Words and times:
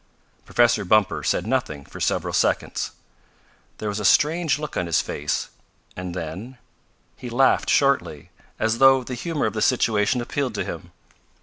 Professor 0.45 0.83
Bumper 0.83 1.21
said 1.23 1.45
nothing 1.45 1.85
for 1.85 1.99
several 1.99 2.33
seconds. 2.33 2.89
There 3.77 3.87
was 3.87 3.99
a 3.99 4.03
strange 4.03 4.57
look 4.57 4.75
on 4.75 4.87
his 4.87 4.99
face, 4.99 5.49
and 5.95 6.15
then 6.15 6.57
he 7.15 7.29
laughed 7.29 7.69
shortly, 7.69 8.31
as 8.57 8.79
though 8.79 9.03
the 9.03 9.13
humor 9.13 9.45
of 9.45 9.53
the 9.53 9.61
situation 9.61 10.19
appealed 10.19 10.55
to 10.55 10.65
him. 10.65 10.91